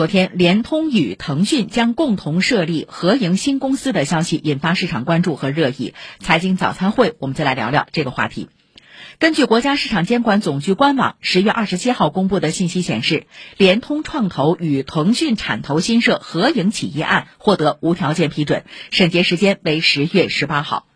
[0.00, 5.92] 昨天，联通与腾讯将共同设立合营新公司的消息引发市场关注和热议。
[6.20, 8.48] 财经早餐会，我们再来聊聊这个话题。
[9.18, 13.26] 根据国家市场监管总局官网十月二十七号公布的信息显示，
[13.58, 20.86] 联通创投与腾讯产投新设合营企业案获得无条件批准，审结时间为十月十八号。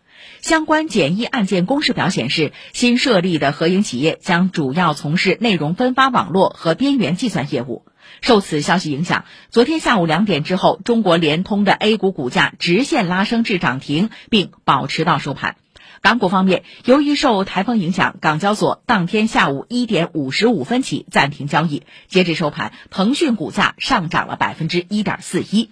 [0.41, 7.85] 相关简易案件公示表显示，新设立的合营企业将主要从事内容分发网络和边缘计算业务。
[8.21, 15.57] 受此消息影响，昨天下午两点之后，中国联通的 A 股股价直线拉升至涨停，并保持到收盘。
[16.01, 21.83] 港股方面，由于受台风影响，港交所当天下午一点五十五分起暂停交易。
[22.07, 25.71] 截至收盘，腾讯股价上涨了百分之一点四一。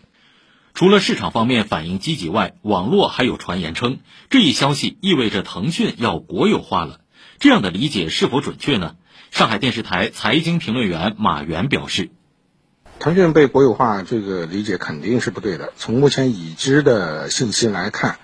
[0.73, 4.00] 除了市场方面反应积极外，网络还有传言称，
[4.31, 7.02] 这一消息意味着腾讯要国有化了。
[7.38, 8.95] 这样的理解是否准确呢？
[9.30, 12.09] 上海电视台财经评论员马原表示。
[13.04, 15.74] 腾讯被国有化，这个理解肯定是不对的。
[15.76, 18.18] 从目前已知的信息来看，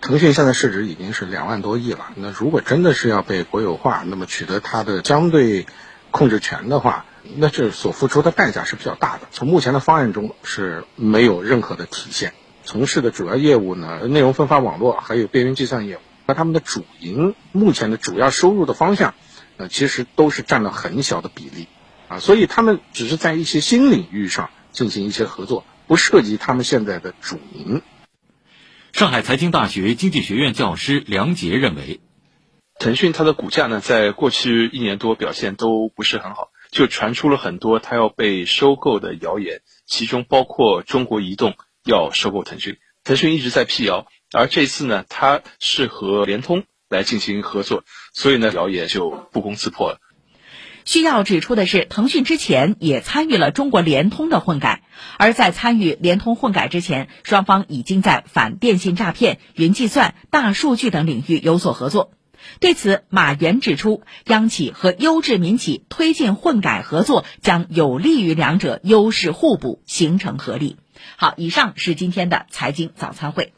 [0.00, 2.06] 腾讯现在市值已经是两万多亿了。
[2.14, 5.66] 那如果真的是要被国有化，那么取得它的相对
[6.10, 7.04] 控制权的话，
[7.36, 9.28] 那这所付出的代价是比较大的。
[9.30, 12.32] 从目前的方案中是没有任何的体现。
[12.64, 19.12] 从事的主要业务呢，内容分发网络还有边缘计算业务，那他们的主营目前的主要收入的方向，
[19.58, 21.68] 呃，其实都是占了很小的比例。
[22.08, 27.82] 啊，所以他们只是在一些新领域上进行一些合作，不涉及他们现在的主营。
[28.92, 32.00] 上海财经大学经济学院教师梁杰认为，
[32.78, 49.98] 腾讯它的股价呢，在过去一年多表现都不是很好，就传出了很多它要被收购的谣言，其中包括中国移动要收购腾讯，腾讯一直在辟谣，而这次呢，它是和联通来进行合作，所以呢，谣言就不攻自破了。
[50.84, 54.82] 需要指出的是，腾讯之前也参与了中国联通的混改，
[55.18, 62.12] 而在参与联通混改之前，双方已经在反电信诈骗、云计算、大数据等领域有所合作。
[62.60, 70.76] 对此，马原指出，央企和优质民企推进混改合作，将有利于两者优势互补，形成合力。
[71.16, 73.54] 好，以上是今天的财经早餐会。